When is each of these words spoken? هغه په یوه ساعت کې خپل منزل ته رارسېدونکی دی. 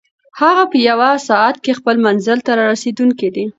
هغه 0.41 0.63
په 0.71 0.77
یوه 0.89 1.09
ساعت 1.27 1.55
کې 1.63 1.77
خپل 1.79 1.95
منزل 2.05 2.39
ته 2.45 2.51
رارسېدونکی 2.59 3.29
دی. 3.35 3.45